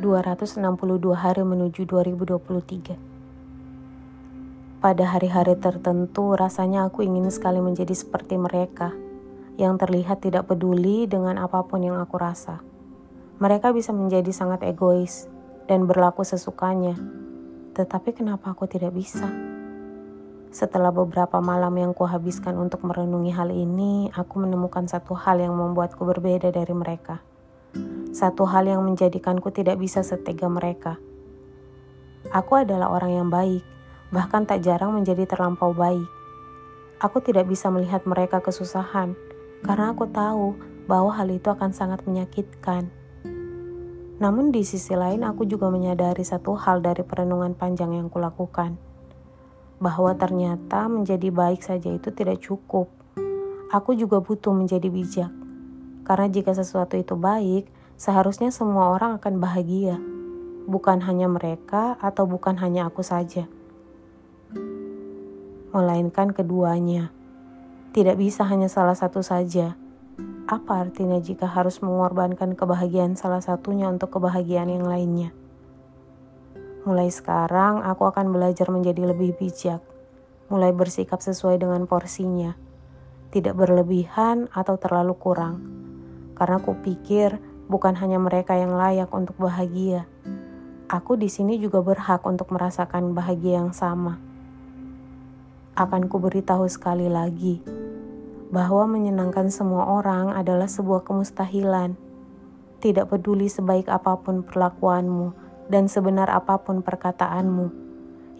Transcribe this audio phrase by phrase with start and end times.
[0.00, 4.80] 262 hari menuju 2023.
[4.80, 8.96] Pada hari-hari tertentu, rasanya aku ingin sekali menjadi seperti mereka
[9.60, 12.64] yang terlihat tidak peduli dengan apa pun yang aku rasa.
[13.44, 15.28] Mereka bisa menjadi sangat egois
[15.68, 16.96] dan berlaku sesukanya,
[17.76, 19.28] tetapi kenapa aku tidak bisa?
[20.48, 26.08] Setelah beberapa malam yang kuhabiskan untuk merenungi hal ini, aku menemukan satu hal yang membuatku
[26.08, 27.20] berbeda dari mereka.
[28.10, 30.98] Satu hal yang menjadikanku tidak bisa setega mereka.
[32.34, 33.62] Aku adalah orang yang baik,
[34.10, 36.10] bahkan tak jarang menjadi terlampau baik.
[36.98, 39.14] Aku tidak bisa melihat mereka kesusahan
[39.62, 40.58] karena aku tahu
[40.90, 42.90] bahwa hal itu akan sangat menyakitkan.
[44.20, 48.76] Namun di sisi lain aku juga menyadari satu hal dari perenungan panjang yang kulakukan.
[49.80, 52.90] Bahwa ternyata menjadi baik saja itu tidak cukup.
[53.72, 55.32] Aku juga butuh menjadi bijak.
[56.04, 60.00] Karena jika sesuatu itu baik, Seharusnya semua orang akan bahagia,
[60.64, 63.44] bukan hanya mereka atau bukan hanya aku saja,
[65.68, 67.12] melainkan keduanya.
[67.92, 69.76] Tidak bisa hanya salah satu saja.
[70.48, 75.36] Apa artinya jika harus mengorbankan kebahagiaan salah satunya untuk kebahagiaan yang lainnya?
[76.88, 79.84] Mulai sekarang, aku akan belajar menjadi lebih bijak,
[80.48, 82.56] mulai bersikap sesuai dengan porsinya,
[83.28, 85.60] tidak berlebihan atau terlalu kurang.
[86.32, 90.10] Karena aku pikir Bukan hanya mereka yang layak untuk bahagia.
[90.90, 94.18] Aku di sini juga berhak untuk merasakan bahagia yang sama.
[95.78, 97.62] Akan ku beritahu sekali lagi
[98.50, 101.94] bahwa menyenangkan semua orang adalah sebuah kemustahilan.
[102.82, 105.30] Tidak peduli sebaik apa pun perlakuanmu
[105.70, 107.70] dan sebenar apa pun perkataanmu,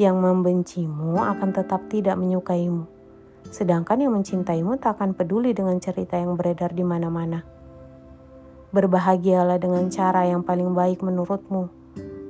[0.00, 2.88] yang membencimu akan tetap tidak menyukaimu.
[3.52, 7.57] Sedangkan yang mencintaimu tak akan peduli dengan cerita yang beredar di mana-mana.
[8.68, 11.72] Berbahagialah dengan cara yang paling baik menurutmu,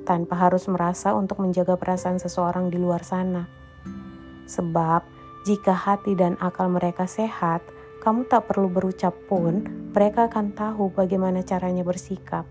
[0.07, 3.45] tanpa harus merasa untuk menjaga perasaan seseorang di luar sana.
[4.47, 5.03] Sebab,
[5.43, 7.59] jika hati dan akal mereka sehat,
[7.99, 12.47] kamu tak perlu berucap pun, mereka akan tahu bagaimana caranya bersikap.